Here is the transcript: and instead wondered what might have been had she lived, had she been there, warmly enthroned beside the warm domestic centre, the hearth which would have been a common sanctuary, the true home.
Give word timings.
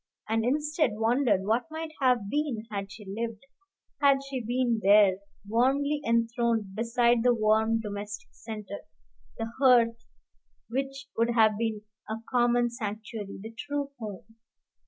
and 0.27 0.43
instead 0.43 0.93
wondered 0.93 1.43
what 1.45 1.67
might 1.69 1.91
have 2.01 2.27
been 2.27 2.65
had 2.71 2.91
she 2.91 3.05
lived, 3.05 3.43
had 4.01 4.17
she 4.27 4.43
been 4.43 4.79
there, 4.81 5.17
warmly 5.47 6.01
enthroned 6.03 6.73
beside 6.73 7.21
the 7.21 7.31
warm 7.35 7.79
domestic 7.79 8.29
centre, 8.31 8.81
the 9.37 9.51
hearth 9.59 10.07
which 10.69 11.05
would 11.15 11.29
have 11.29 11.55
been 11.55 11.83
a 12.09 12.15
common 12.31 12.67
sanctuary, 12.67 13.37
the 13.43 13.51
true 13.55 13.91
home. 13.99 14.37